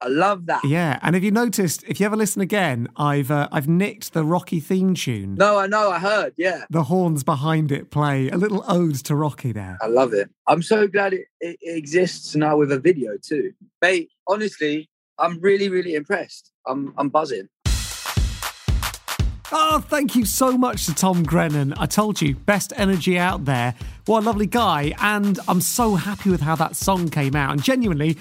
[0.00, 0.62] I love that.
[0.64, 4.24] Yeah, and if you noticed, if you ever listen again, I've uh, I've nicked the
[4.24, 5.36] Rocky theme tune.
[5.36, 5.90] No, I know.
[5.90, 6.34] I heard.
[6.36, 9.78] Yeah, The horns behind it play a little ode to Rocky there.
[9.80, 10.28] I love it.
[10.46, 14.10] I'm so glad it, it, it exists now with a video too, mate.
[14.28, 14.88] Honestly,
[15.18, 16.52] I'm really, really impressed.
[16.66, 17.48] I'm I'm buzzing.
[19.52, 21.72] Oh, thank you so much to Tom Grennan.
[21.78, 23.76] I told you, best energy out there.
[24.06, 24.92] What a lovely guy.
[25.00, 27.52] And I'm so happy with how that song came out.
[27.52, 28.16] And genuinely,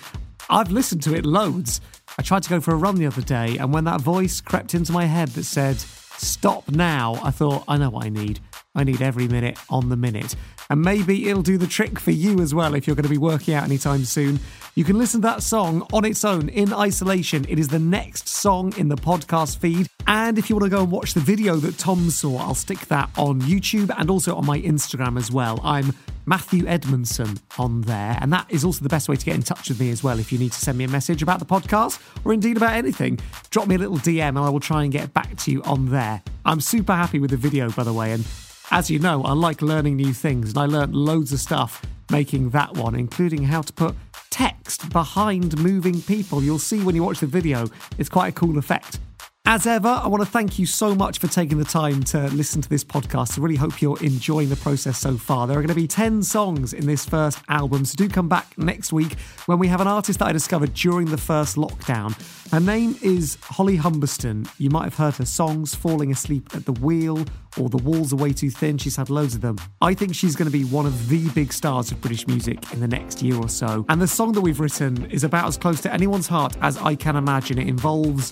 [0.51, 1.81] I've listened to it loads.
[2.19, 4.75] I tried to go for a run the other day, and when that voice crept
[4.75, 8.39] into my head that said, Stop now, I thought, I know what I need.
[8.75, 10.35] I need every minute on the minute.
[10.69, 13.17] And maybe it'll do the trick for you as well if you're going to be
[13.17, 14.39] working out anytime soon.
[14.77, 17.45] You can listen to that song on its own in isolation.
[17.47, 19.87] It is the next song in the podcast feed.
[20.05, 22.79] And if you want to go and watch the video that Tom saw, I'll stick
[22.87, 25.61] that on YouTube and also on my Instagram as well.
[25.63, 25.93] I'm
[26.25, 28.17] Matthew Edmondson on there.
[28.19, 30.19] And that is also the best way to get in touch with me as well.
[30.19, 33.17] If you need to send me a message about the podcast or indeed about anything,
[33.51, 35.85] drop me a little DM and I will try and get back to you on
[35.85, 36.21] there.
[36.43, 38.11] I'm super happy with the video, by the way.
[38.11, 38.27] And
[38.71, 42.49] as you know, I like learning new things, and I learnt loads of stuff making
[42.49, 43.95] that one, including how to put
[44.35, 46.43] text behind moving people.
[46.43, 48.99] You'll see when you watch the video, it's quite a cool effect.
[49.45, 52.61] As ever, I want to thank you so much for taking the time to listen
[52.61, 53.39] to this podcast.
[53.39, 55.47] I really hope you're enjoying the process so far.
[55.47, 58.57] There are going to be 10 songs in this first album, so do come back
[58.57, 62.13] next week when we have an artist that I discovered during the first lockdown.
[62.51, 64.49] Her name is Holly Humberstone.
[64.57, 67.23] You might have heard her songs Falling Asleep at the Wheel
[67.59, 68.77] or The Walls Are Way Too Thin.
[68.77, 69.57] She's had loads of them.
[69.81, 72.79] I think she's going to be one of the big stars of British music in
[72.79, 73.85] the next year or so.
[73.89, 76.95] And the song that we've written is about as close to anyone's heart as I
[76.95, 77.57] can imagine.
[77.57, 78.31] It involves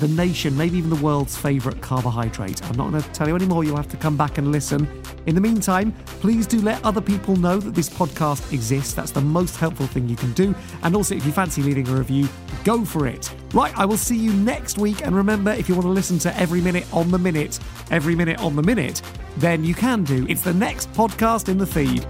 [0.00, 2.62] the nation, maybe even the world's favourite carbohydrate.
[2.68, 4.88] I'm not going to tell you any more, you'll have to come back and listen.
[5.26, 8.92] In the meantime, please do let other people know that this podcast exists.
[8.92, 10.54] That's the most helpful thing you can do.
[10.82, 12.28] And also, if you fancy leaving a review,
[12.62, 13.32] go for it.
[13.56, 15.00] Right, I will see you next week.
[15.06, 17.58] And remember, if you want to listen to Every Minute on the Minute,
[17.90, 19.00] Every Minute on the Minute,
[19.38, 20.26] then you can do.
[20.28, 22.04] It's the next podcast in the feed.